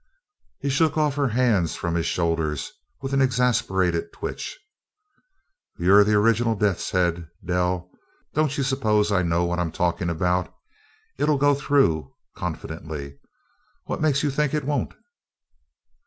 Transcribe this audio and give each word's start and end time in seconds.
He 0.57 0.69
shook 0.69 0.97
off 0.97 1.13
her 1.13 1.27
hands 1.27 1.75
from 1.75 1.93
his 1.93 2.07
shoulders 2.07 2.71
with 3.03 3.13
an 3.13 3.21
exasperated 3.21 4.11
twitch. 4.11 4.57
"You're 5.77 6.03
the 6.03 6.15
original 6.15 6.55
Death's 6.55 6.89
Head, 6.89 7.29
Dell! 7.45 7.87
Don't 8.33 8.57
you 8.57 8.63
suppose 8.63 9.11
I 9.11 9.21
know 9.21 9.43
what 9.45 9.59
I'm 9.59 9.71
talking 9.71 10.09
about? 10.09 10.51
It'll 11.19 11.37
go 11.37 11.53
through," 11.53 12.15
confidently. 12.35 13.19
"What's 13.83 14.01
made 14.01 14.23
you 14.23 14.31
think 14.31 14.55
it 14.55 14.63
won't?" 14.65 14.91